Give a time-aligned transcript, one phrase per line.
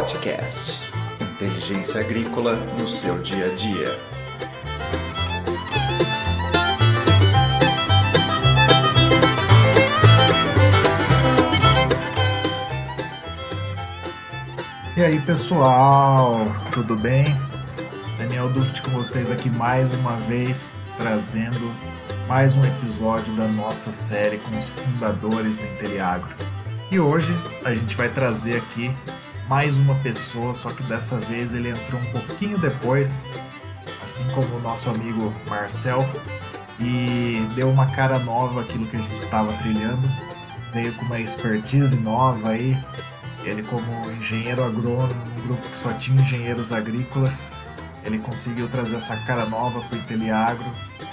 [0.00, 0.90] Podcast.
[1.20, 3.98] Inteligência agrícola no seu dia a dia.
[14.96, 17.36] E aí pessoal, tudo bem?
[18.16, 21.70] Daniel Duft com vocês aqui mais uma vez, trazendo
[22.26, 26.34] mais um episódio da nossa série com os fundadores do Inteliagro.
[26.90, 27.36] E hoje
[27.66, 28.90] a gente vai trazer aqui
[29.50, 33.32] mais uma pessoa, só que dessa vez ele entrou um pouquinho depois,
[34.00, 36.08] assim como o nosso amigo Marcel,
[36.78, 40.08] e deu uma cara nova aquilo que a gente estava trilhando,
[40.72, 42.78] veio com uma expertise nova aí,
[43.42, 43.82] ele, como
[44.12, 47.50] engenheiro agrônomo, um grupo que só tinha engenheiros agrícolas,
[48.04, 50.70] ele conseguiu trazer essa cara nova para o Inteliagro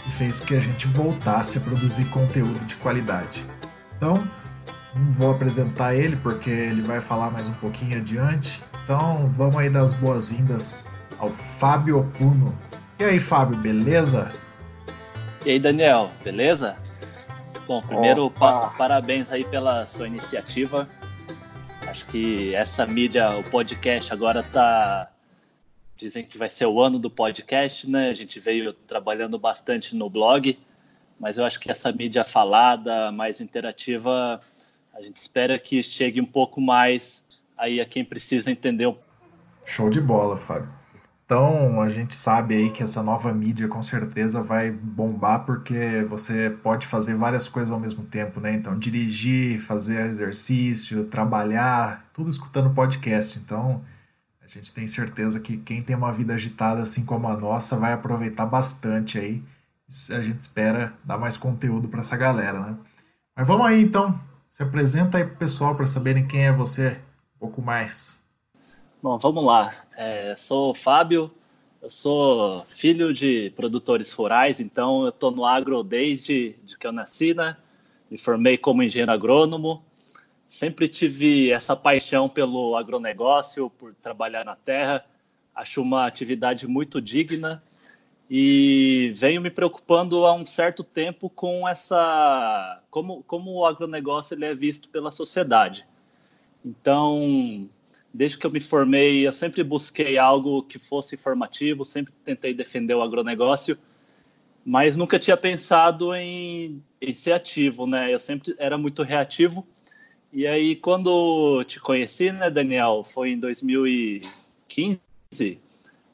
[0.08, 3.44] e fez que a gente voltasse a produzir conteúdo de qualidade.
[3.98, 4.24] Então,
[4.98, 8.62] não vou apresentar ele porque ele vai falar mais um pouquinho adiante.
[8.84, 10.88] Então, vamos aí dar as boas-vindas
[11.20, 12.54] ao Fábio Opuno.
[13.00, 14.32] E aí, Fábio, beleza?
[15.46, 16.76] E aí, Daniel, beleza?
[17.68, 20.88] Bom, primeiro, pa parabéns aí pela sua iniciativa
[21.88, 25.10] Acho que essa mídia, o podcast agora tá
[25.96, 28.10] dizem que vai ser o ano do podcast, né?
[28.10, 30.60] A gente veio trabalhando bastante no blog,
[31.18, 34.42] mas eu acho que essa mídia falada, mais interativa,
[34.98, 37.24] a gente espera que chegue um pouco mais
[37.56, 38.94] aí a quem precisa entender.
[39.64, 40.70] Show de bola, Fábio.
[41.24, 46.50] Então, a gente sabe aí que essa nova mídia com certeza vai bombar porque você
[46.64, 48.54] pode fazer várias coisas ao mesmo tempo, né?
[48.54, 53.38] Então, dirigir, fazer exercício, trabalhar, tudo escutando podcast.
[53.38, 53.84] Então,
[54.42, 57.92] a gente tem certeza que quem tem uma vida agitada assim como a nossa vai
[57.92, 59.44] aproveitar bastante aí.
[60.12, 62.78] A gente espera dar mais conteúdo para essa galera, né?
[63.36, 64.20] Mas vamos aí então,
[64.50, 67.00] se apresenta aí pro pessoal para saberem quem é você
[67.36, 68.24] um pouco mais.
[69.02, 69.74] Bom, vamos lá.
[69.96, 71.32] É, sou o Fábio,
[71.82, 76.92] eu sou filho de produtores rurais, então eu estou no agro desde de que eu
[76.92, 77.56] nasci, né?
[78.10, 79.84] Me formei como engenheiro agrônomo.
[80.50, 85.06] Sempre tive essa paixão pelo agronegócio, por trabalhar na terra.
[85.54, 87.62] Acho uma atividade muito digna
[88.30, 94.46] e venho me preocupando há um certo tempo com essa como, como o agronegócio ele
[94.46, 95.86] é visto pela sociedade.
[96.66, 97.70] Então,
[98.12, 102.96] desde que eu me formei, eu sempre busquei algo que fosse informativo, sempre tentei defender
[102.96, 103.78] o agronegócio,
[104.66, 108.12] mas nunca tinha pensado em, em ser ativo, né?
[108.12, 109.68] Eu sempre era muito reativo.
[110.34, 115.00] E aí, quando te conheci, né, Daniel, foi em 2015,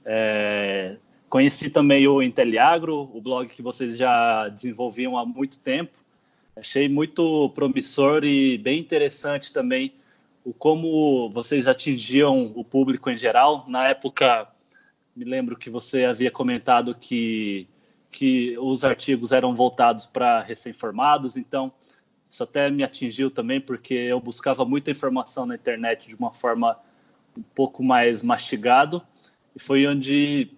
[0.06, 0.98] é,
[1.30, 6.03] conheci também o Inteliagro, o blog que vocês já desenvolviam há muito tempo.
[6.56, 9.94] Achei muito promissor e bem interessante também
[10.46, 13.66] o como vocês atingiam o público em geral.
[13.68, 14.48] Na época,
[15.16, 17.68] me lembro que você havia comentado que,
[18.12, 21.72] que os artigos eram voltados para recém-formados, então
[22.30, 26.78] isso até me atingiu também, porque eu buscava muita informação na internet de uma forma
[27.38, 29.02] um pouco mais mastigado,
[29.56, 30.52] e foi onde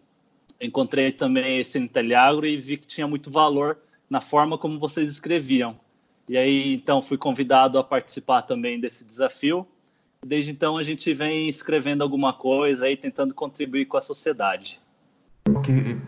[0.59, 3.77] encontrei também esse Inteliagro e vi que tinha muito valor
[4.09, 5.84] na forma como vocês escreviam.
[6.27, 9.67] E aí, então, fui convidado a participar também desse desafio
[10.25, 14.81] Desde então a gente vem escrevendo alguma coisa e tentando contribuir com a sociedade.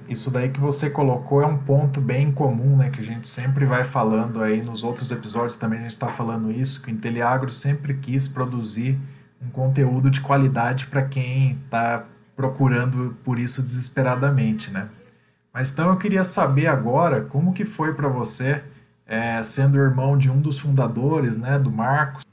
[0.10, 2.90] Isso daí que você colocou é um ponto bem comum, né?
[2.90, 6.52] Que a gente sempre vai falando aí nos outros episódios também a gente está falando
[6.52, 8.98] isso, que o Inteliagro sempre quis produzir
[9.40, 12.04] um conteúdo de qualidade para quem está
[12.36, 14.90] procurando por isso desesperadamente, né?
[15.54, 18.64] Mas então eu queria saber agora como que foi para você,
[19.08, 22.28] é, sendo irmão de um dos fundadores, né, do Marcos,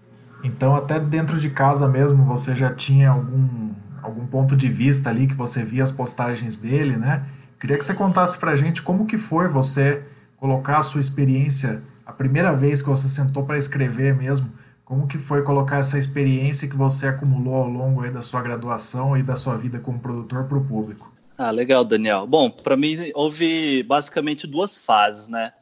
[0.45, 3.71] então, até dentro de casa mesmo, você já tinha algum,
[4.03, 7.25] algum ponto de vista ali que você via as postagens dele, né?
[7.59, 10.03] Queria que você contasse pra gente como que foi você
[10.37, 14.53] colocar a sua experiência, a primeira vez que você sentou para escrever mesmo,
[14.85, 19.17] como que foi colocar essa experiência que você acumulou ao longo aí da sua graduação
[19.17, 21.11] e da sua vida como produtor para o público?
[21.39, 22.27] Ah, legal, Daniel.
[22.27, 25.55] Bom, para mim houve basicamente duas fases, né?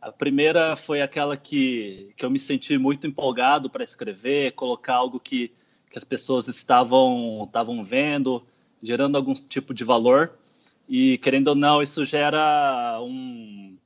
[0.00, 5.20] A primeira foi aquela que, que eu me senti muito empolgado para escrever, colocar algo
[5.20, 5.52] que,
[5.90, 8.42] que as pessoas estavam, estavam vendo,
[8.82, 10.38] gerando algum tipo de valor.
[10.88, 13.76] E, querendo ou não, isso gera um,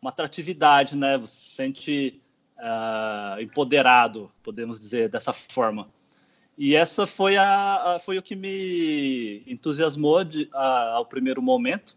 [0.00, 1.16] uma atratividade, né?
[1.16, 2.20] Você se sente
[2.58, 5.88] uh, empoderado, podemos dizer dessa forma.
[6.56, 11.96] E essa foi, a, a foi o que me entusiasmou de, a, ao primeiro momento.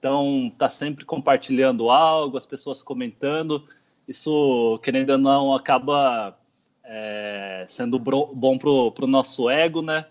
[0.00, 3.68] Então, tá sempre compartilhando algo, as pessoas comentando.
[4.08, 6.38] Isso, querendo ou não, acaba
[6.82, 10.06] é, sendo bom para o nosso ego, né?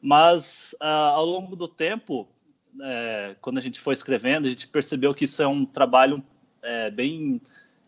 [0.00, 2.26] Mas ah, ao longo do tempo,
[2.82, 6.24] é, quando a gente foi escrevendo, a gente percebeu que isso é um trabalho
[6.62, 7.38] é, bem,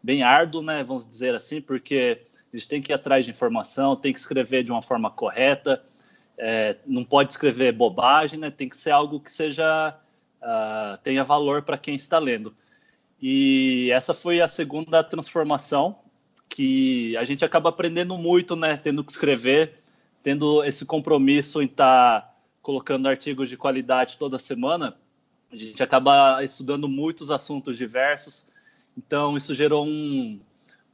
[0.03, 0.85] bem árduo, né?
[0.85, 2.21] Vamos dizer assim, porque
[2.53, 5.83] a gente tem que ir atrás de informação, tem que escrever de uma forma correta,
[6.37, 8.51] é, não pode escrever bobagem, né?
[8.51, 9.99] Tem que ser algo que seja
[10.47, 12.55] uh, tenha valor para quem está lendo.
[13.21, 15.99] E essa foi a segunda transformação
[16.49, 18.77] que a gente acaba aprendendo muito, né?
[18.77, 19.81] Tendo que escrever,
[20.23, 24.97] tendo esse compromisso em estar tá colocando artigos de qualidade toda semana.
[25.51, 28.47] A gente acaba estudando muitos assuntos diversos.
[28.97, 30.41] Então, isso gerou um,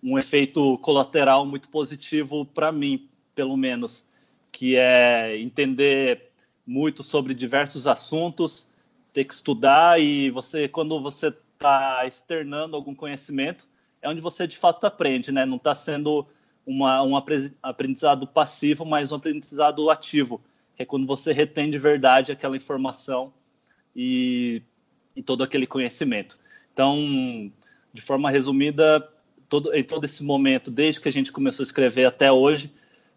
[0.02, 4.04] um efeito colateral muito positivo para mim, pelo menos,
[4.50, 6.31] que é entender
[6.66, 8.72] muito sobre diversos assuntos,
[9.12, 13.69] ter que estudar e você, quando você está externando algum conhecimento,
[14.00, 15.44] é onde você de fato aprende, né?
[15.47, 16.26] Não está sendo
[16.67, 17.14] uma, um
[17.62, 20.41] aprendizado passivo, mas um aprendizado ativo,
[20.75, 23.32] que é quando você retém de verdade aquela informação
[23.94, 24.62] e,
[25.14, 26.38] e todo aquele conhecimento.
[26.73, 27.53] Então,
[27.93, 29.09] de forma resumida,
[29.49, 32.73] todo, em todo esse momento, desde que a gente começou a escrever até hoje,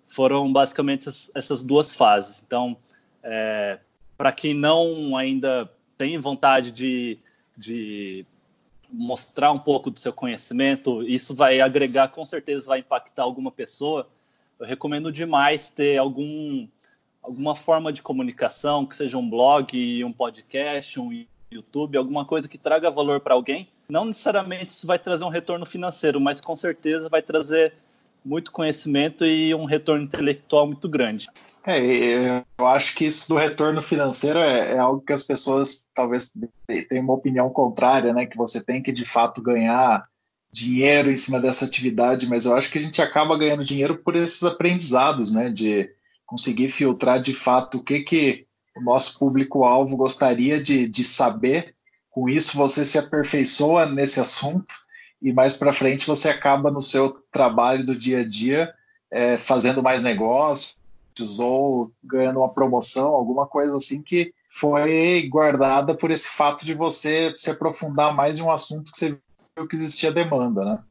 [0.07, 2.43] foram basicamente essas duas fases.
[2.45, 2.77] Então,
[3.23, 3.79] é,
[4.17, 7.17] para quem não ainda tem vontade de,
[7.57, 8.25] de
[8.91, 14.07] mostrar um pouco do seu conhecimento, isso vai agregar, com certeza vai impactar alguma pessoa.
[14.59, 16.67] Eu recomendo demais ter algum,
[17.21, 22.57] alguma forma de comunicação, que seja um blog, um podcast, um YouTube, alguma coisa que
[22.57, 23.67] traga valor para alguém.
[23.89, 27.73] Não necessariamente isso vai trazer um retorno financeiro, mas com certeza vai trazer
[28.23, 31.27] muito conhecimento e um retorno intelectual muito grande.
[31.67, 36.31] É, eu acho que isso do retorno financeiro é, é, algo que as pessoas talvez
[36.87, 38.27] tenham uma opinião contrária, né?
[38.27, 40.07] Que você tem que de fato ganhar
[40.51, 44.15] dinheiro em cima dessa atividade, mas eu acho que a gente acaba ganhando dinheiro por
[44.15, 45.49] esses aprendizados, né?
[45.49, 45.89] De
[46.23, 48.45] conseguir filtrar de fato o que, que
[48.77, 51.73] o nosso público-alvo gostaria de, de saber.
[52.11, 54.73] Com isso, você se aperfeiçoa nesse assunto
[55.21, 58.71] e mais para frente você acaba no seu trabalho do dia a dia
[59.11, 60.77] é, fazendo mais negócios
[61.39, 67.33] ou ganhando uma promoção, alguma coisa assim que foi guardada por esse fato de você
[67.37, 69.17] se aprofundar mais em um assunto que você
[69.55, 70.83] viu que existia demanda, né?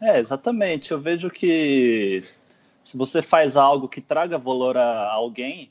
[0.00, 0.90] É, exatamente.
[0.90, 2.22] Eu vejo que
[2.84, 5.70] se você faz algo que traga valor a alguém,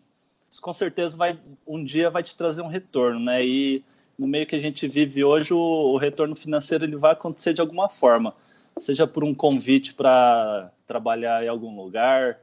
[0.49, 3.45] isso com certeza vai um dia vai te trazer um retorno, né?
[3.45, 3.83] E
[4.17, 7.61] no meio que a gente vive hoje, o, o retorno financeiro ele vai acontecer de
[7.61, 8.33] alguma forma,
[8.79, 12.39] seja por um convite para trabalhar em algum lugar,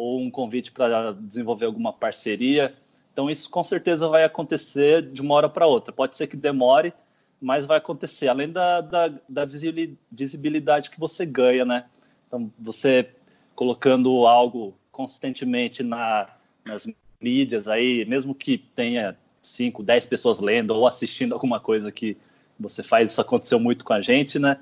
[0.00, 2.74] ou um convite para desenvolver alguma parceria.
[3.12, 5.92] Então, isso com certeza vai acontecer de uma hora para outra.
[5.92, 6.94] Pode ser que demore,
[7.38, 8.28] mas vai acontecer.
[8.28, 11.84] Além da, da, da visibilidade que você ganha, né?
[12.26, 13.10] Então, você
[13.54, 16.30] colocando algo consistentemente na,
[16.64, 16.88] nas
[17.20, 22.16] mídias aí, mesmo que tenha 5, 10 pessoas lendo ou assistindo alguma coisa que
[22.58, 24.56] você faz, isso aconteceu muito com a gente, né?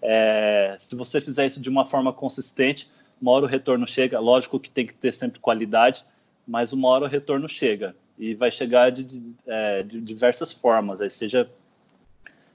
[0.00, 2.88] É, se você fizer isso de uma forma consistente,
[3.20, 6.04] uma hora o retorno chega, lógico que tem que ter sempre qualidade,
[6.46, 11.10] mas uma hora o retorno chega e vai chegar de, é, de diversas formas, aí
[11.10, 11.50] seja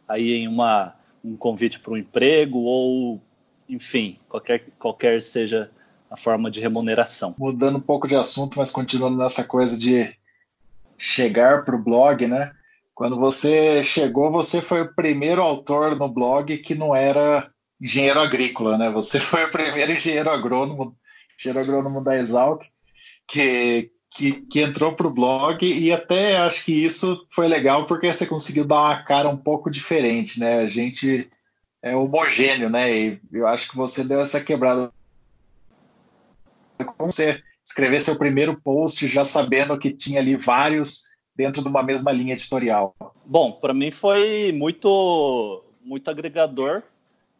[0.08, 3.22] aí em uma, um convite para um emprego ou,
[3.68, 5.70] enfim, qualquer, qualquer seja
[6.10, 7.36] a forma de remuneração.
[7.38, 10.16] Mudando um pouco de assunto, mas continuando nessa coisa de
[10.98, 12.51] chegar para o blog, né?
[12.96, 17.50] Quando você chegou, você foi o primeiro autor no blog que não era
[17.80, 18.90] engenheiro agrícola, né?
[18.92, 20.96] Você foi o primeiro engenheiro agrônomo,
[21.38, 22.64] engenheiro agrônomo da Exalc,
[23.28, 28.12] que, que, que entrou para o blog e até acho que isso foi legal porque
[28.12, 30.60] você conseguiu dar uma cara um pouco diferente, né?
[30.60, 31.30] A gente
[31.82, 32.92] é homogêneo, né?
[32.92, 34.92] E eu acho que você deu essa quebrada.
[36.98, 41.04] Como você escrever seu primeiro post já sabendo que tinha ali vários
[41.36, 42.96] dentro de uma mesma linha editorial?
[43.26, 46.84] Bom, para mim foi muito muito agregador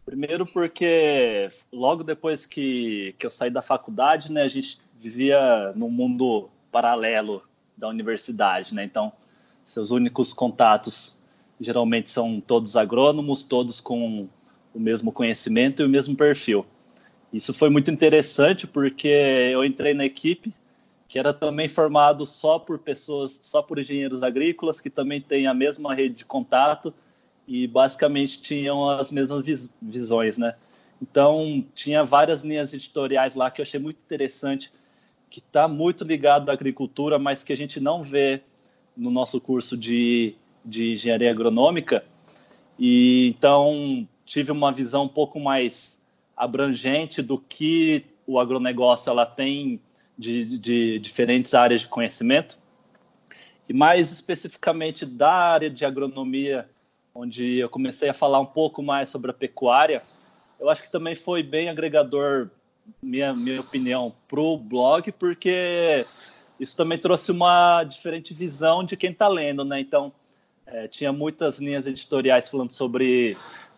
[0.09, 5.91] Primeiro porque logo depois que, que eu saí da faculdade, né, a gente vivia num
[5.91, 7.43] mundo paralelo
[7.77, 8.83] da universidade, né?
[8.83, 9.13] Então,
[9.63, 11.21] seus únicos contatos
[11.61, 14.27] geralmente são todos agrônomos, todos com
[14.73, 16.65] o mesmo conhecimento e o mesmo perfil.
[17.31, 20.51] Isso foi muito interessante porque eu entrei na equipe
[21.07, 25.53] que era também formado só por pessoas, só por engenheiros agrícolas que também têm a
[25.53, 26.91] mesma rede de contato
[27.49, 30.53] e basicamente tinham as mesmas vis visões, né?
[31.01, 34.71] Então, tinha várias linhas editoriais lá que eu achei muito interessante,
[35.31, 38.43] que está muito ligado à agricultura, mas que a gente não vê
[38.95, 42.05] no nosso curso de, de engenharia agronômica.
[42.77, 45.99] E então tive uma visão um pouco mais
[46.37, 49.81] abrangente do que o agronegócio ela tem
[50.15, 52.59] de, de diferentes áreas de conhecimento,
[53.67, 56.69] e mais especificamente da área de agronomia,
[57.19, 60.01] onde eu comecei a falar um pouco mais sobre a pecuária,
[60.57, 62.49] eu acho que também foi bem agregador,
[63.01, 66.05] minha, minha opinião, para o blog, porque
[66.57, 69.81] isso também trouxe uma diferente visão de quem está lendo, né?
[69.81, 70.13] Então,
[70.65, 73.35] é, tinha muitas linhas editoriais falando sobre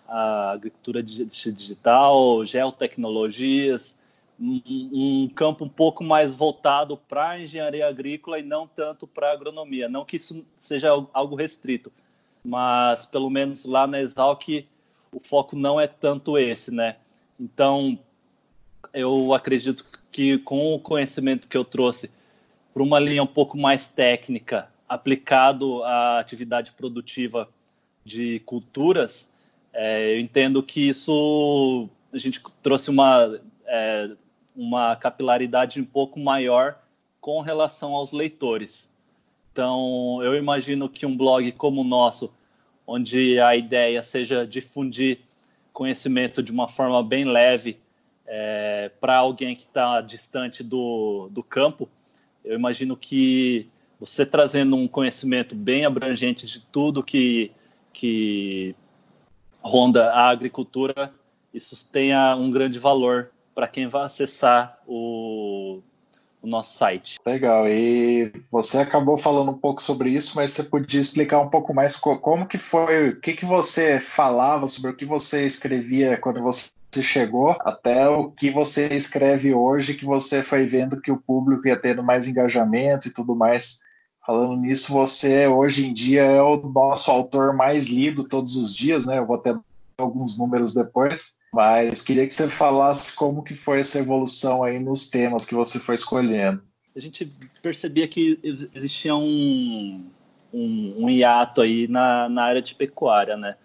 [0.07, 3.97] a agricultura digital, geotecnologias,
[4.39, 9.29] um, um campo um pouco mais voltado para a engenharia agrícola e não tanto para
[9.29, 9.89] a agronomia.
[9.89, 11.91] Não que isso seja algo restrito,
[12.43, 14.65] mas pelo menos lá na Exalc
[15.11, 16.95] o foco não é tanto esse, né?
[17.39, 17.99] Então,
[18.93, 22.09] eu acredito que com o conhecimento que eu trouxe
[22.73, 27.49] para uma linha um pouco mais técnica, aplicado à atividade produtiva
[28.05, 29.29] de culturas,
[29.73, 34.11] é, eu entendo que isso a gente trouxe uma, é,
[34.55, 36.77] uma capilaridade um pouco maior
[37.19, 38.90] com relação aos leitores.
[39.51, 42.33] Então, eu imagino que um blog como o nosso,
[42.87, 45.19] onde a ideia seja difundir
[45.73, 47.77] conhecimento de uma forma bem leve
[48.25, 51.89] é, para alguém que está distante do, do campo,
[52.45, 57.51] eu imagino que você trazendo um conhecimento bem abrangente de tudo que,
[57.93, 58.75] que
[59.61, 61.13] ronda a agricultura,
[61.53, 65.81] isso tenha um grande valor para quem vai acessar o,
[66.41, 67.19] o nosso site.
[67.25, 67.67] Legal.
[67.67, 71.95] E você acabou falando um pouco sobre isso, mas você podia explicar um pouco mais
[71.95, 76.71] como que foi, o que, que você falava sobre o que você escrevia quando você
[77.01, 81.77] chegou até o que você escreve hoje, que você foi vendo que o público ia
[81.77, 83.79] tendo mais engajamento e tudo mais.
[84.25, 89.05] Falando nisso, você hoje em dia é o nosso autor mais lido todos os dias,
[89.05, 89.19] né?
[89.19, 89.57] Eu vou ter
[89.97, 95.09] alguns números depois, mas queria que você falasse como que foi essa evolução aí nos
[95.09, 96.61] temas que você foi escolhendo.
[96.95, 97.25] A gente
[97.61, 98.39] percebia que
[98.73, 100.05] existia um,
[100.53, 103.55] um, um hiato aí na, na área de pecuária, né?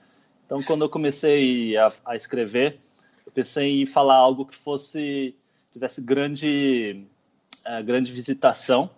[0.45, 2.79] Então, quando eu comecei a, a escrever,
[3.25, 5.35] eu pensei em falar algo que fosse
[5.73, 7.05] tivesse grande,
[7.67, 8.91] uh, grande visitação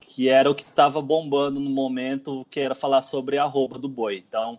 [0.00, 3.88] que era o que estava bombando no momento, que era falar sobre a roupa do
[3.88, 4.24] boi.
[4.26, 4.58] Então,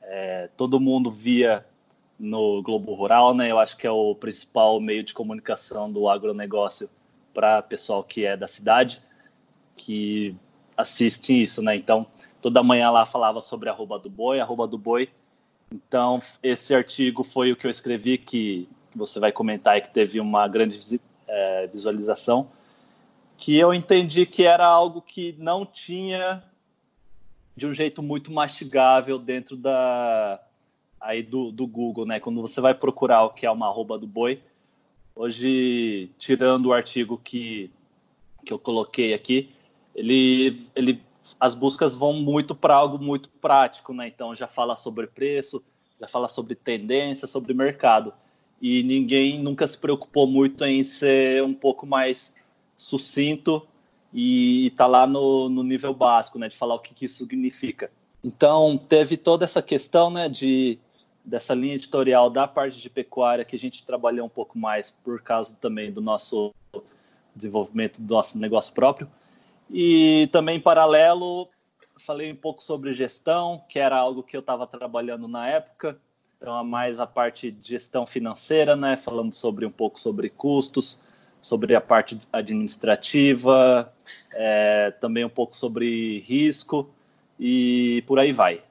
[0.00, 1.66] é, todo mundo via
[2.18, 3.50] no Globo Rural, né?
[3.50, 6.88] Eu acho que é o principal meio de comunicação do agronegócio
[7.34, 9.02] para pessoal que é da cidade,
[9.74, 10.34] que
[10.76, 11.76] assiste isso, né?
[11.76, 12.06] Então,
[12.40, 15.10] toda manhã lá falava sobre a roupa do boi, a roupa do boi.
[15.70, 20.20] Então, esse artigo foi o que eu escrevi, que você vai comentar e que teve
[20.20, 22.48] uma grande é, visualização
[23.36, 26.42] que eu entendi que era algo que não tinha
[27.54, 30.40] de um jeito muito mastigável dentro da
[31.06, 32.20] aí do, do Google, né?
[32.20, 34.42] Quando você vai procurar o que é uma arroba do boi,
[35.14, 37.70] hoje tirando o artigo que
[38.44, 39.50] que eu coloquei aqui,
[39.94, 41.02] ele ele
[41.40, 44.08] as buscas vão muito para algo muito prático, né?
[44.08, 45.62] Então já fala sobre preço,
[46.00, 48.12] já fala sobre tendência, sobre mercado.
[48.60, 52.34] E ninguém nunca se preocupou muito em ser um pouco mais
[52.76, 53.66] sucinto
[54.12, 57.90] e está lá no, no nível básico, né, de falar o que, que isso significa.
[58.24, 60.78] Então, teve toda essa questão né, de,
[61.26, 65.20] dessa linha editorial da parte de pecuária que a gente trabalhou um pouco mais por
[65.20, 66.54] causa também do nosso
[67.34, 69.10] desenvolvimento do nosso negócio próprio.
[69.70, 71.48] E também, em paralelo,
[71.98, 75.98] falei um pouco sobre gestão, que era algo que eu estava trabalhando na época.
[76.36, 78.96] Então, mais a parte de gestão financeira, né?
[78.96, 81.00] Falando sobre um pouco sobre custos,
[81.40, 83.92] sobre a parte administrativa,
[84.32, 86.88] é, também um pouco sobre risco
[87.38, 88.62] e por aí vai.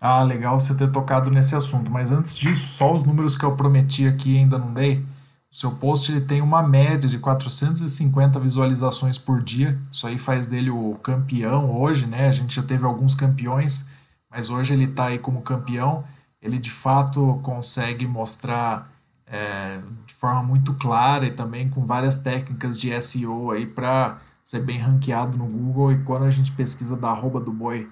[0.00, 1.90] Ah, legal você ter tocado nesse assunto.
[1.90, 5.04] Mas antes disso, só os números que eu prometi aqui ainda não dei.
[5.50, 9.78] O seu post ele tem uma média de 450 visualizações por dia.
[9.90, 12.28] Isso aí faz dele o campeão hoje, né?
[12.28, 13.88] A gente já teve alguns campeões,
[14.30, 16.04] mas hoje ele está aí como campeão.
[16.40, 18.92] Ele de fato consegue mostrar
[19.26, 24.60] é, de forma muito clara e também com várias técnicas de SEO aí para ser
[24.60, 25.92] bem ranqueado no Google.
[25.92, 27.88] E quando a gente pesquisa da arroba do boi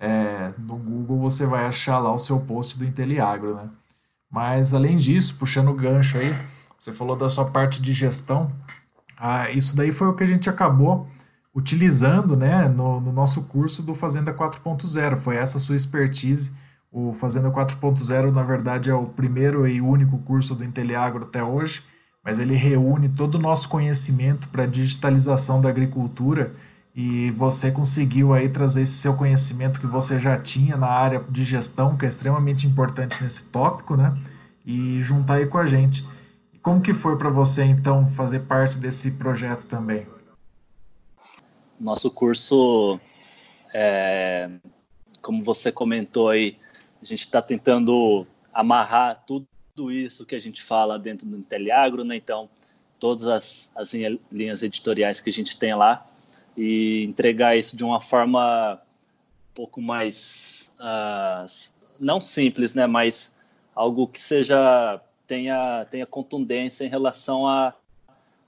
[0.00, 3.68] é, no Google, você vai achar lá o seu post do Inteliagro, né?
[4.30, 6.34] Mas além disso, puxando o gancho aí,
[6.78, 8.50] você falou da sua parte de gestão.
[9.16, 11.06] Ah, isso daí foi o que a gente acabou
[11.54, 15.16] utilizando né, no, no nosso curso do Fazenda 4.0.
[15.18, 16.52] Foi essa sua expertise
[16.92, 21.84] o Fazenda 4.0, na verdade, é o primeiro e único curso do Inteliagro até hoje,
[22.24, 26.52] mas ele reúne todo o nosso conhecimento para digitalização da agricultura
[27.02, 31.44] e você conseguiu aí trazer esse seu conhecimento que você já tinha na área de
[31.44, 34.14] gestão, que é extremamente importante nesse tópico, né?
[34.66, 36.04] E juntar aí com a gente.
[36.62, 40.06] como que foi para você então fazer parte desse projeto também?
[41.80, 43.00] Nosso curso,
[43.72, 44.50] é,
[45.22, 46.58] como você comentou aí,
[47.00, 49.48] a gente está tentando amarrar tudo
[49.90, 52.14] isso que a gente fala dentro do Inteliagro, né?
[52.14, 52.50] Então,
[52.98, 53.94] todas as, as
[54.30, 56.09] linhas editoriais que a gente tem lá
[56.60, 61.46] e entregar isso de uma forma um pouco mais uh,
[61.98, 62.86] não simples, né?
[62.86, 63.34] Mas
[63.74, 67.72] algo que seja tenha tenha contundência em relação a,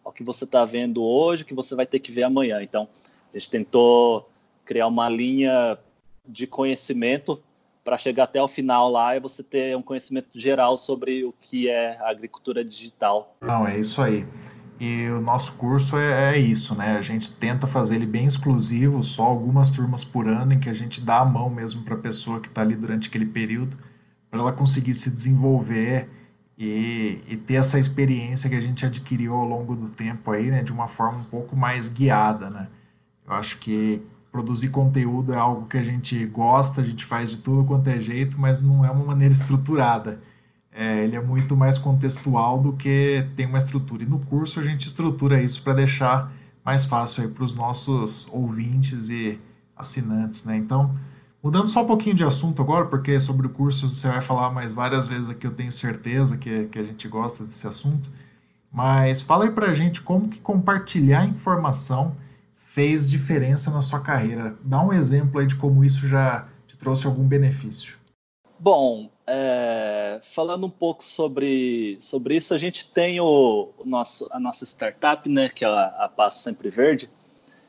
[0.04, 2.62] ao que você está vendo hoje, que você vai ter que ver amanhã.
[2.62, 2.86] Então,
[3.32, 4.28] a gente tentou
[4.62, 5.78] criar uma linha
[6.28, 7.42] de conhecimento
[7.82, 11.66] para chegar até o final lá e você ter um conhecimento geral sobre o que
[11.66, 13.34] é agricultura digital.
[13.40, 14.26] Não, é isso aí.
[14.84, 16.96] E o nosso curso é, é, isso, né?
[16.96, 20.74] A gente tenta fazer ele bem exclusivo, só algumas turmas por ano, em que a
[20.74, 23.78] gente dá a mão mesmo para a pessoa que está ali durante aquele período,
[24.28, 26.08] para ela conseguir se desenvolver
[26.58, 30.64] e, e, ter essa experiência que a gente adquiriu ao longo do tempo aí, né?
[30.64, 32.66] De uma forma um pouco mais guiada, né?
[33.24, 37.36] Eu acho que produzir conteúdo é algo que a gente gosta, a gente faz de
[37.36, 40.18] tudo quanto é jeito, mas não é uma maneira estruturada.
[40.74, 44.02] É, ele é muito mais contextual do que tem uma estrutura.
[44.02, 46.32] E no curso a gente estrutura isso para deixar
[46.64, 49.38] mais fácil para os nossos ouvintes e
[49.76, 50.56] assinantes, né?
[50.56, 50.94] Então,
[51.42, 54.72] mudando só um pouquinho de assunto agora, porque sobre o curso você vai falar mais
[54.72, 58.10] várias vezes aqui, eu tenho certeza que, que a gente gosta desse assunto.
[58.72, 62.16] Mas fala aí para a gente como que compartilhar informação
[62.56, 64.56] fez diferença na sua carreira.
[64.64, 67.96] Dá um exemplo aí de como isso já te trouxe algum benefício.
[68.64, 74.38] Bom, é, falando um pouco sobre, sobre isso, a gente tem o, o nosso, a
[74.38, 77.10] nossa startup, né, que é a, a Passo Sempre Verde,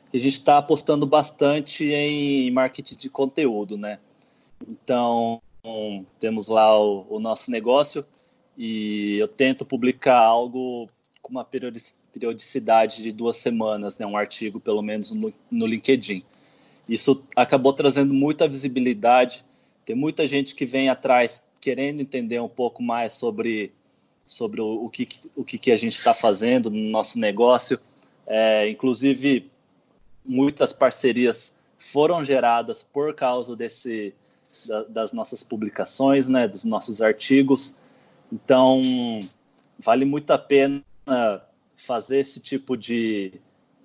[0.08, 3.98] que a gente está apostando bastante em marketing de conteúdo, né?
[4.68, 5.42] Então,
[6.20, 8.06] temos lá o, o nosso negócio
[8.56, 10.88] e eu tento publicar algo
[11.20, 16.22] com uma periodicidade de duas semanas, né, um artigo pelo menos no, no LinkedIn.
[16.88, 19.44] Isso acabou trazendo muita visibilidade.
[19.84, 23.72] Tem muita gente que vem atrás querendo entender um pouco mais sobre,
[24.26, 27.78] sobre o, o, que, o que, a gente está fazendo no nosso negócio.
[28.26, 29.50] É, inclusive,
[30.24, 34.14] muitas parcerias foram geradas por causa desse,
[34.66, 37.76] da, das nossas publicações, né, dos nossos artigos.
[38.32, 38.80] Então,
[39.78, 40.82] vale muito a pena
[41.76, 43.32] fazer esse tipo de,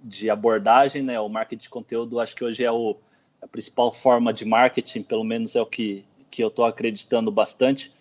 [0.03, 1.19] de abordagem, né?
[1.19, 2.95] O marketing de conteúdo, acho que hoje é o,
[3.41, 7.93] a principal forma de marketing, pelo menos é o que, que eu estou acreditando bastante,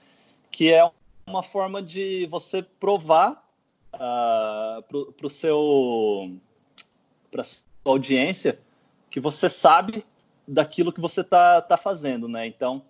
[0.50, 0.88] que é
[1.26, 3.44] uma forma de você provar
[3.94, 6.30] uh, para o seu
[7.30, 8.58] para sua audiência
[9.10, 10.04] que você sabe
[10.46, 12.46] daquilo que você está tá fazendo, né?
[12.46, 12.82] Então,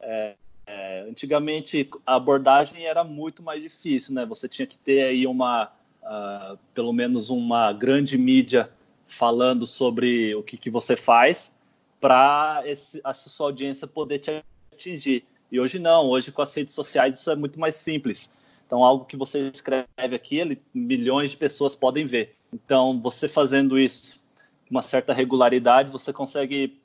[0.00, 0.34] é,
[0.66, 4.26] é, antigamente a abordagem era muito mais difícil, né?
[4.26, 8.70] Você tinha que ter aí uma, uh, pelo menos uma grande mídia
[9.06, 11.55] falando sobre o que, que você faz
[12.00, 12.62] para
[13.04, 15.24] a sua audiência poder te atingir.
[15.50, 18.30] E hoje não, hoje com as redes sociais isso é muito mais simples.
[18.66, 22.34] Então, algo que você escreve aqui, ele, milhões de pessoas podem ver.
[22.52, 24.20] Então, você fazendo isso
[24.66, 26.80] com uma certa regularidade, você consegue,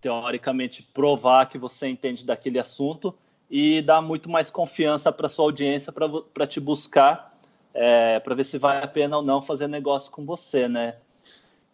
[0.00, 3.14] teoricamente, provar que você entende daquele assunto
[3.50, 7.38] e dá muito mais confiança para sua audiência para te buscar,
[7.74, 10.96] é, para ver se vale a pena ou não fazer negócio com você, né?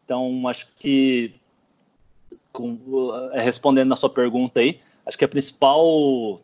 [0.04, 1.34] Então, acho que,
[2.52, 2.78] com,
[3.32, 6.40] é, respondendo na sua pergunta aí, acho que a principal,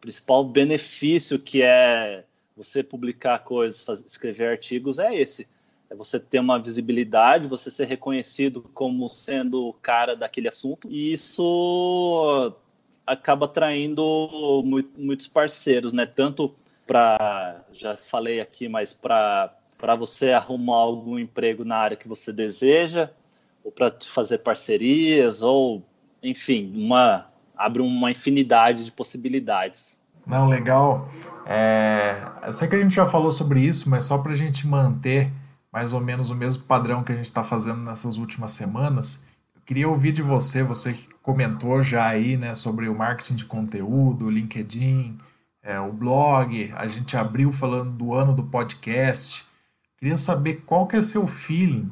[0.00, 2.24] principal benefício que é
[2.56, 5.48] você publicar coisas, fazer, escrever artigos é esse.
[5.88, 10.88] É você ter uma visibilidade, você ser reconhecido como sendo o cara daquele assunto.
[10.90, 12.52] E isso
[13.06, 14.62] acaba atraindo
[14.96, 16.04] muitos parceiros, né?
[16.04, 16.52] Tanto
[16.86, 19.54] para, já falei aqui, mas para
[19.96, 23.10] você arrumar algum emprego na área que você deseja,
[23.66, 25.84] ou para fazer parcerias, ou
[26.22, 27.26] enfim, uma
[27.56, 30.00] abre uma infinidade de possibilidades.
[30.24, 31.10] Não, legal.
[31.44, 34.66] É, eu sei que a gente já falou sobre isso, mas só para a gente
[34.68, 35.32] manter
[35.72, 39.60] mais ou menos o mesmo padrão que a gente está fazendo nessas últimas semanas, eu
[39.62, 44.26] queria ouvir de você, você que comentou já aí, né, sobre o marketing de conteúdo,
[44.26, 45.18] o LinkedIn,
[45.60, 49.44] é, o blog, a gente abriu falando do ano do podcast.
[49.98, 51.90] Queria saber qual que é seu feeling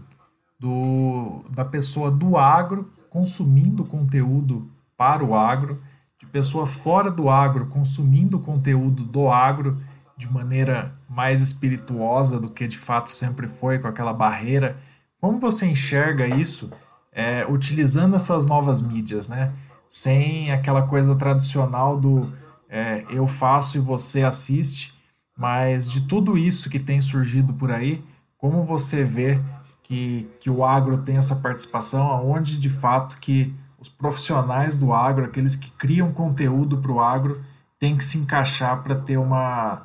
[0.58, 1.23] do,
[1.54, 5.80] da pessoa do agro consumindo conteúdo para o agro,
[6.18, 9.80] de pessoa fora do agro consumindo conteúdo do agro
[10.16, 14.76] de maneira mais espirituosa do que de fato sempre foi, com aquela barreira.
[15.20, 16.70] Como você enxerga isso
[17.12, 19.52] é, utilizando essas novas mídias, né?
[19.88, 22.32] Sem aquela coisa tradicional do
[22.68, 24.92] é, eu faço e você assiste.
[25.36, 28.04] mas de tudo isso que tem surgido por aí,
[28.38, 29.40] como você vê
[29.84, 35.26] que, que o agro tem essa participação, aonde de fato que os profissionais do agro,
[35.26, 37.44] aqueles que criam conteúdo para o agro,
[37.78, 39.82] têm que se encaixar para ter uma,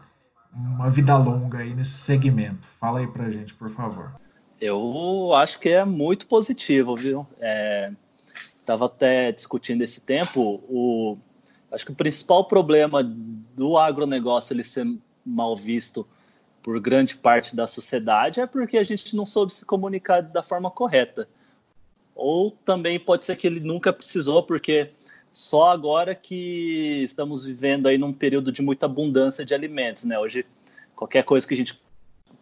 [0.54, 2.70] uma vida longa aí nesse segmento.
[2.80, 4.14] Fala aí para gente, por favor.
[4.60, 7.28] Eu acho que é muito positivo, viu?
[8.60, 10.64] Estava é, até discutindo esse tempo.
[10.70, 11.18] O,
[11.72, 14.86] acho que o principal problema do agronegócio ele ser
[15.26, 16.08] mal visto
[16.62, 20.70] por grande parte da sociedade é porque a gente não soube se comunicar da forma
[20.70, 21.28] correta.
[22.16, 24.92] Ou também pode ser que ele nunca precisou, porque
[25.32, 30.20] só agora que estamos vivendo aí num período de muita abundância de alimentos, né?
[30.20, 30.46] Hoje,
[30.96, 31.82] qualquer coisa que a gente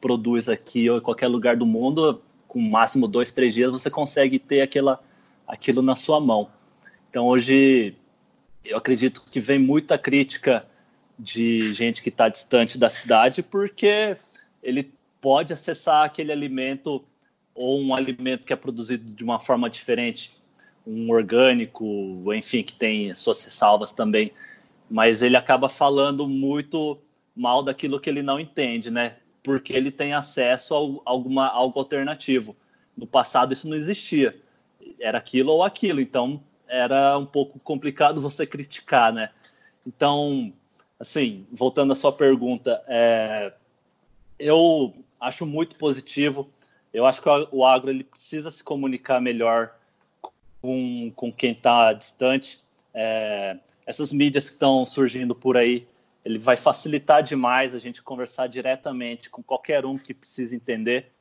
[0.01, 4.39] produz aqui ou em qualquer lugar do mundo, com máximo dois, três dias, você consegue
[4.39, 4.99] ter aquela,
[5.47, 6.49] aquilo na sua mão.
[7.09, 7.95] Então, hoje,
[8.65, 10.65] eu acredito que vem muita crítica
[11.17, 14.17] de gente que está distante da cidade, porque
[14.61, 17.03] ele pode acessar aquele alimento
[17.55, 20.37] ou um alimento que é produzido de uma forma diferente,
[20.85, 21.85] um orgânico,
[22.33, 24.31] enfim, que tem suas ressalvas também,
[24.89, 26.99] mas ele acaba falando muito
[27.35, 29.17] mal daquilo que ele não entende, né?
[29.41, 32.55] Porque ele tem acesso a alguma algo alternativo.
[32.95, 34.39] No passado isso não existia.
[34.99, 39.29] Era aquilo ou aquilo, então era um pouco complicado você criticar, né?
[39.85, 40.53] Então,
[40.99, 43.53] assim, voltando à sua pergunta, é,
[44.39, 46.49] eu acho muito positivo.
[46.93, 49.75] Eu acho que o agro ele precisa se comunicar melhor
[50.61, 52.59] com, com quem está distante.
[52.93, 55.87] É, essas mídias que estão surgindo por aí,
[56.25, 61.11] ele vai facilitar demais a gente conversar diretamente com qualquer um que precisa entender.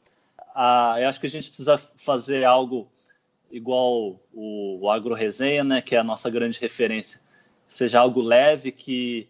[0.54, 2.88] Ah, eu acho que a gente precisa fazer algo
[3.50, 7.20] igual o, o Agro Resenha, né, que é a nossa grande referência,
[7.68, 9.28] seja algo leve que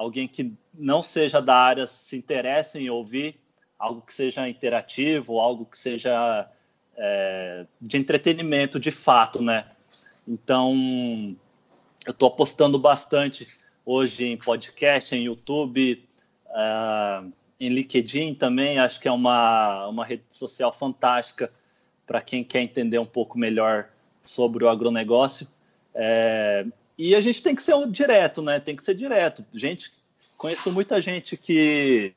[0.00, 3.38] alguém que não seja da área se interesse em ouvir,
[3.78, 6.50] algo que seja interativo, algo que seja
[6.96, 9.66] é, de entretenimento de fato, né?
[10.26, 11.36] Então,
[12.06, 13.46] eu estou apostando bastante
[13.84, 16.02] hoje em podcast, em YouTube,
[16.46, 18.78] uh, em LinkedIn também.
[18.78, 21.52] Acho que é uma, uma rede social fantástica
[22.06, 23.90] para quem quer entender um pouco melhor
[24.22, 25.46] sobre o agronegócio.
[25.94, 26.64] É,
[27.02, 28.60] e a gente tem que ser direto, né?
[28.60, 29.42] Tem que ser direto.
[29.54, 29.90] Gente,
[30.36, 32.12] conheço muita gente que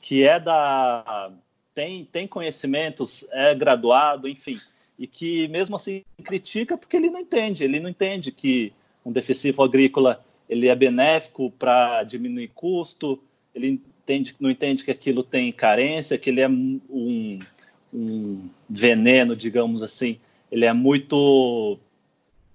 [0.00, 1.30] que é da
[1.76, 4.58] tem tem conhecimentos, é graduado, enfim,
[4.98, 8.72] e que mesmo assim critica porque ele não entende, ele não entende que
[9.06, 13.22] um defensivo agrícola ele é benéfico para diminuir custo,
[13.54, 17.38] ele entende, não entende que aquilo tem carência, que ele é um,
[17.94, 20.18] um veneno, digamos assim,
[20.50, 21.78] ele é muito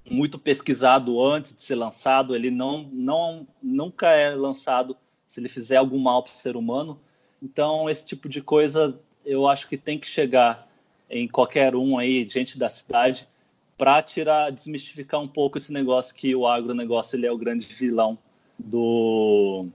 [0.09, 4.95] muito pesquisado antes de ser lançado, ele não, não nunca é lançado
[5.27, 6.99] se ele fizer algum mal para o ser humano.
[7.41, 10.67] Então, esse tipo de coisa eu acho que tem que chegar
[11.09, 13.27] em qualquer um aí, gente da cidade,
[13.77, 18.17] para tirar, desmistificar um pouco esse negócio que o agronegócio ele é o grande vilão
[18.57, 19.67] do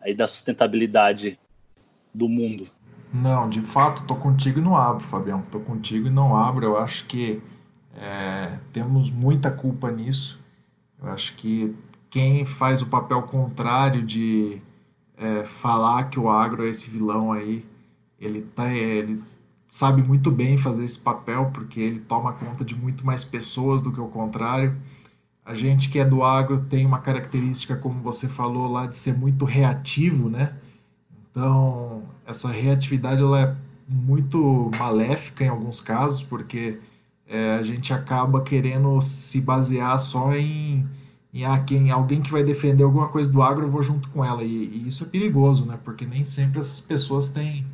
[0.00, 1.38] aí da sustentabilidade
[2.12, 2.66] do mundo.
[3.12, 5.42] Não, de fato, tô contigo e não abro, Fabião.
[5.42, 6.64] Tô contigo e não abro.
[6.64, 7.42] Eu acho que
[7.96, 10.38] é, temos muita culpa nisso.
[11.00, 11.74] Eu acho que
[12.10, 14.60] quem faz o papel contrário de
[15.16, 17.64] é, falar que o agro é esse vilão aí,
[18.20, 19.22] ele, tá, ele
[19.68, 23.92] sabe muito bem fazer esse papel, porque ele toma conta de muito mais pessoas do
[23.92, 24.76] que o contrário.
[25.44, 29.16] A gente que é do agro tem uma característica, como você falou lá, de ser
[29.16, 30.54] muito reativo, né?
[31.30, 33.56] Então, essa reatividade ela é
[33.88, 36.78] muito maléfica em alguns casos, porque
[37.32, 40.86] é, a gente acaba querendo se basear só em,
[41.32, 44.22] em ah, quem, alguém que vai defender alguma coisa do agro, eu vou junto com
[44.22, 44.44] ela.
[44.44, 45.78] E, e, isso é perigoso, né?
[45.82, 47.64] Porque nem sempre essas pessoas têm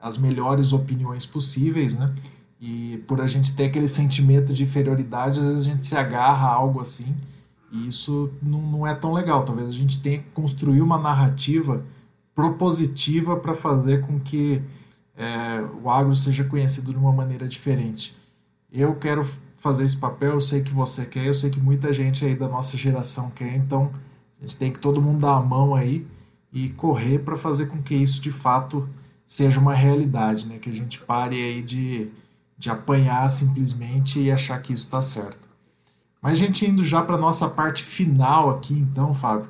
[0.00, 2.10] as melhores opiniões possíveis, né?
[2.58, 6.48] E por a gente ter aquele sentimento de inferioridade, às vezes a gente se agarra
[6.48, 7.14] a algo assim,
[7.70, 9.44] e isso não, não é tão legal.
[9.44, 11.84] Talvez a gente tenha que construir uma narrativa
[12.34, 14.62] propositiva para fazer com que
[15.18, 18.21] é, o agro seja conhecido de uma maneira diferente
[18.72, 22.24] eu quero fazer esse papel, eu sei que você quer, eu sei que muita gente
[22.24, 23.92] aí da nossa geração quer, então
[24.40, 26.06] a gente tem que todo mundo dar a mão aí
[26.52, 28.88] e correr para fazer com que isso de fato
[29.26, 30.58] seja uma realidade, né?
[30.58, 32.08] Que a gente pare aí de,
[32.58, 35.48] de apanhar simplesmente e achar que isso está certo.
[36.20, 39.48] Mas a gente indo já para nossa parte final aqui, então, Fábio,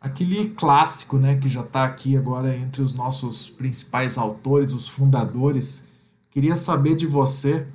[0.00, 5.84] aquele clássico, né, que já está aqui agora entre os nossos principais autores, os fundadores,
[6.30, 7.66] queria saber de você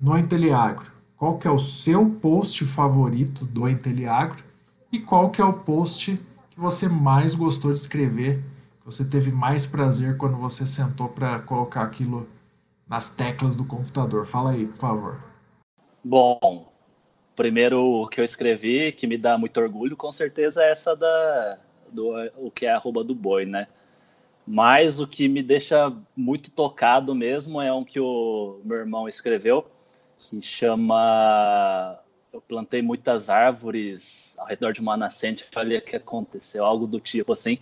[0.00, 0.90] no Inteliagro.
[1.16, 4.42] Qual que é o seu post favorito do Inteliagro
[4.90, 6.18] e qual que é o post
[6.50, 8.38] que você mais gostou de escrever,
[8.80, 12.26] que você teve mais prazer quando você sentou para colocar aquilo
[12.88, 14.26] nas teclas do computador?
[14.26, 15.20] Fala aí, por favor.
[16.02, 16.72] Bom,
[17.36, 21.58] primeiro que eu escrevi, que me dá muito orgulho, com certeza é essa da
[21.92, 23.66] do o que é arroba do boi, né?
[24.46, 29.66] Mas o que me deixa muito tocado mesmo é um que o meu irmão escreveu,
[30.28, 31.98] que chama
[32.32, 37.32] Eu plantei muitas árvores ao redor de uma nascente, olha que aconteceu, algo do tipo
[37.32, 37.58] assim,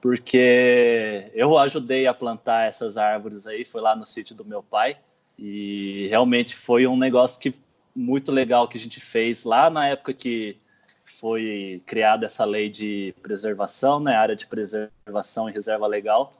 [0.00, 4.96] porque eu ajudei a plantar essas árvores aí, foi lá no sítio do meu pai,
[5.38, 7.54] e realmente foi um negócio que
[7.94, 10.56] muito legal que a gente fez lá na época que
[11.04, 16.32] foi criada essa lei de preservação, né, área de preservação e reserva legal,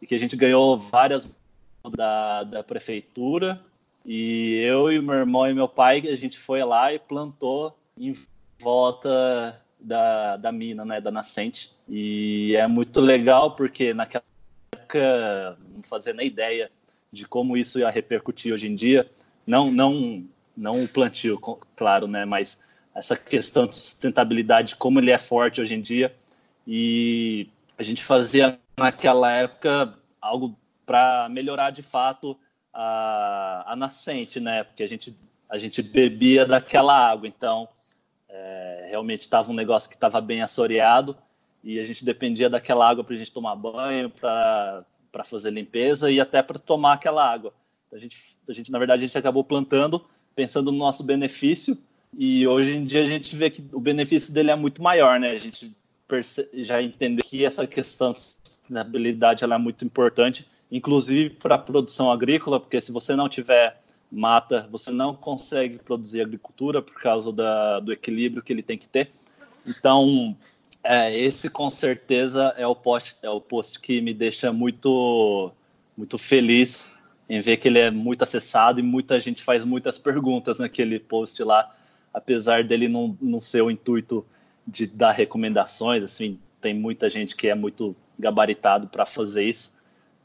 [0.00, 1.28] e que a gente ganhou várias
[1.96, 3.60] da, da prefeitura,
[4.10, 8.16] e eu e meu irmão e meu pai, a gente foi lá e plantou em
[8.58, 14.24] volta da, da mina, né, da nascente, e é muito legal porque naquela
[14.72, 16.70] época, não fazia nem ideia
[17.12, 19.06] de como isso ia repercutir hoje em dia,
[19.46, 20.24] não, não,
[20.56, 21.38] não o plantio,
[21.76, 22.56] claro, né, mas
[22.94, 26.16] essa questão de sustentabilidade, como ele é forte hoje em dia.
[26.66, 32.38] E a gente fazia naquela época algo para melhorar de fato
[32.80, 34.62] a, a nascente, né?
[34.62, 35.12] Porque a gente,
[35.48, 37.68] a gente bebia daquela água, então
[38.28, 41.16] é, realmente estava um negócio que estava bem assoreado
[41.64, 44.84] e a gente dependia daquela água para a gente tomar banho, para
[45.24, 47.52] fazer limpeza e até para tomar aquela água.
[47.92, 50.04] A gente, a gente, na verdade, a gente acabou plantando
[50.36, 51.76] pensando no nosso benefício
[52.16, 55.32] e hoje em dia a gente vê que o benefício dele é muito maior, né?
[55.32, 55.76] A gente
[56.52, 62.10] já entendeu que essa questão de sustentabilidade ela é muito importante, inclusive para a produção
[62.10, 67.80] agrícola, porque se você não tiver mata, você não consegue produzir agricultura por causa da,
[67.80, 69.10] do equilíbrio que ele tem que ter.
[69.66, 70.36] Então,
[70.82, 75.52] é, esse com certeza é o post, é o post que me deixa muito,
[75.96, 76.90] muito feliz
[77.28, 81.42] em ver que ele é muito acessado e muita gente faz muitas perguntas naquele post
[81.42, 81.74] lá
[82.12, 84.26] apesar dele não, não ser o intuito
[84.66, 89.77] de dar recomendações, assim, tem muita gente que é muito gabaritado para fazer isso.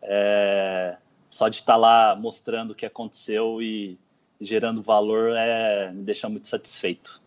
[0.04, 0.98] É,
[1.30, 3.98] só de estar tá lá mostrando o que aconteceu e
[4.40, 7.22] gerando valor é, me deixa muito satisfeito.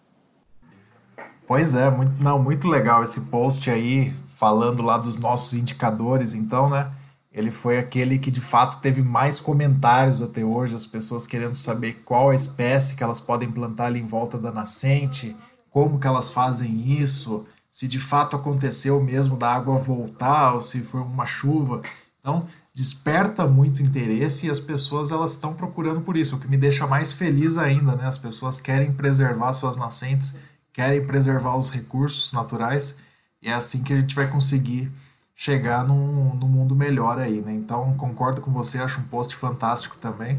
[1.47, 6.69] Pois é, muito, não, muito legal esse post aí, falando lá dos nossos indicadores, então,
[6.69, 6.93] né?
[7.33, 12.03] Ele foi aquele que de fato teve mais comentários até hoje, as pessoas querendo saber
[12.05, 15.37] qual a espécie que elas podem plantar ali em volta da nascente,
[15.71, 20.81] como que elas fazem isso, se de fato aconteceu mesmo da água voltar ou se
[20.81, 21.83] foi uma chuva.
[22.21, 26.59] Então, desperta muito interesse e as pessoas elas estão procurando por isso, o que me
[26.59, 28.07] deixa mais feliz ainda, né?
[28.07, 30.39] As pessoas querem preservar suas nascentes,
[30.75, 32.99] querem preservar os recursos naturais
[33.41, 34.93] e é assim que a gente vai conseguir
[35.35, 37.55] chegar num, num mundo melhor aí, né?
[37.55, 40.39] Então, concordo com você, acho um post fantástico também.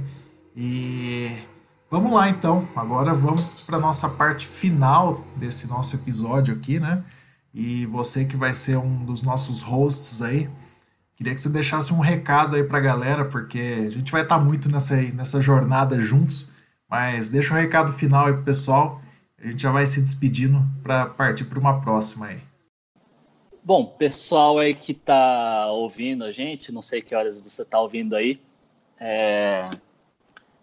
[0.56, 1.36] E
[1.90, 7.04] vamos lá então, agora vamos para nossa parte final desse nosso episódio aqui, né?
[7.52, 10.48] E você que vai ser um dos nossos hosts aí,
[11.18, 14.38] queria que você deixasse um recado aí para a galera, porque a gente vai estar
[14.38, 16.50] tá muito nessa, nessa jornada juntos,
[16.88, 19.02] mas deixa um recado final aí pro pessoal,
[19.42, 22.40] a gente já vai se despedindo para partir para uma próxima aí.
[23.64, 28.16] Bom, pessoal aí que está ouvindo a gente, não sei que horas você está ouvindo
[28.16, 28.40] aí,
[29.00, 29.70] é...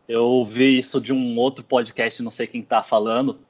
[0.08, 3.40] eu ouvi isso de um outro podcast, não sei quem está falando,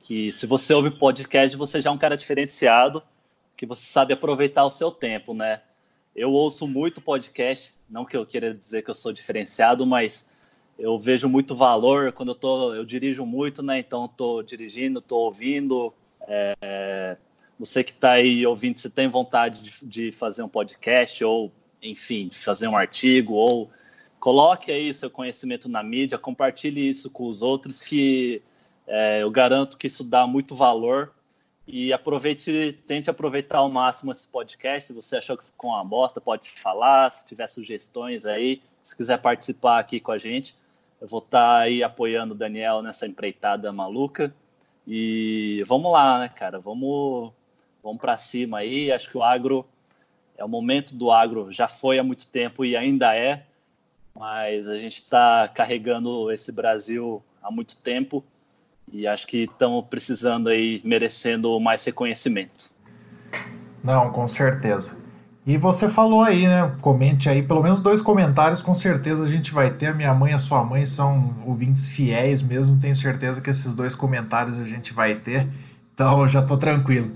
[0.00, 3.02] que se você ouve podcast, você já é um cara diferenciado,
[3.56, 5.62] que você sabe aproveitar o seu tempo, né?
[6.14, 10.28] Eu ouço muito podcast, não que eu queira dizer que eu sou diferenciado, mas
[10.78, 13.78] eu vejo muito valor quando eu tô, eu dirijo muito, né?
[13.78, 15.92] Então estou dirigindo, estou ouvindo,
[16.28, 17.16] é,
[17.58, 22.28] você que está aí ouvindo, você tem vontade de, de, fazer um podcast ou, enfim,
[22.30, 23.70] fazer um artigo ou
[24.18, 28.42] coloque aí seu conhecimento na mídia, compartilhe isso com os outros que
[28.86, 31.12] é, eu garanto que isso dá muito valor
[31.66, 34.88] e aproveite, tente aproveitar ao máximo esse podcast.
[34.88, 37.10] Se você achou que ficou uma bosta, pode falar.
[37.10, 40.56] Se tiver sugestões aí, se quiser participar aqui com a gente,
[41.00, 44.34] eu vou estar tá aí apoiando o Daniel nessa empreitada maluca.
[44.86, 46.58] E vamos lá, né, cara?
[46.58, 47.32] Vamos
[47.82, 48.90] vamos para cima aí.
[48.90, 49.66] Acho que o agro
[50.36, 53.46] é o momento do agro, já foi há muito tempo e ainda é,
[54.14, 58.24] mas a gente está carregando esse Brasil há muito tempo
[58.92, 62.72] e acho que estamos precisando aí, merecendo mais reconhecimento.
[63.82, 64.96] Não, com certeza.
[65.44, 66.76] E você falou aí, né?
[66.80, 69.86] Comente aí, pelo menos dois comentários, com certeza a gente vai ter.
[69.86, 73.74] A minha mãe e a sua mãe são ouvintes fiéis mesmo, tenho certeza que esses
[73.74, 75.48] dois comentários a gente vai ter.
[75.92, 77.10] Então já estou tranquilo.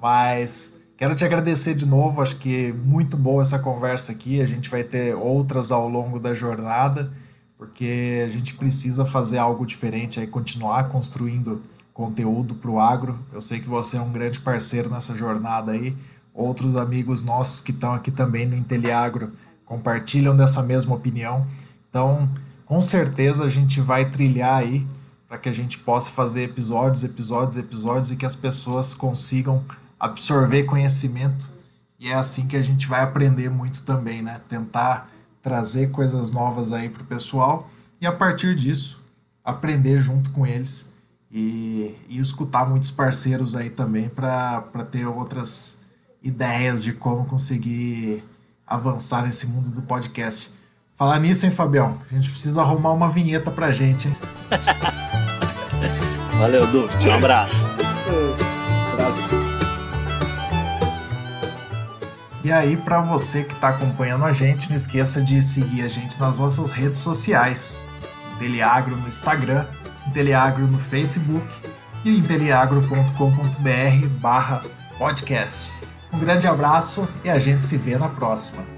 [0.00, 4.40] Mas Quero te agradecer de novo, acho que muito boa essa conversa aqui.
[4.40, 7.12] A gente vai ter outras ao longo da jornada,
[7.62, 11.62] porque a gente precisa fazer algo diferente aí, continuar construindo
[11.94, 13.16] conteúdo para o agro.
[13.32, 15.96] Eu sei que você é um grande parceiro nessa jornada aí.
[16.34, 19.30] Outros amigos nossos que estão aqui também no Inteliagro
[19.64, 21.46] compartilham dessa mesma opinião.
[21.88, 22.28] Então,
[22.66, 24.84] com certeza a gente vai trilhar aí
[25.28, 29.62] para que a gente possa fazer episódios, episódios, episódios e que as pessoas consigam
[30.00, 31.48] absorver conhecimento.
[32.00, 34.40] E é assim que a gente vai aprender muito também, né?
[34.48, 35.11] Tentar
[35.42, 37.68] trazer coisas novas aí para o pessoal
[38.00, 39.02] e a partir disso
[39.44, 40.90] aprender junto com eles
[41.30, 45.80] e, e escutar muitos parceiros aí também para ter outras
[46.22, 48.22] ideias de como conseguir
[48.66, 50.50] avançar nesse mundo do podcast.
[50.96, 51.98] Falar nisso, hein, Fabião?
[52.10, 54.16] A gente precisa arrumar uma vinheta pra gente, hein?
[56.38, 57.06] Valeu, Duft.
[57.06, 57.71] Um abraço.
[62.44, 66.18] E aí, para você que está acompanhando a gente, não esqueça de seguir a gente
[66.18, 67.86] nas nossas redes sociais.
[68.36, 69.64] Inteliagro no Instagram
[70.06, 71.46] Inteliagro no Facebook
[72.04, 74.62] e inteliagro.com.br barra
[74.98, 75.72] podcast.
[76.12, 78.71] Um grande abraço e a gente se vê na próxima.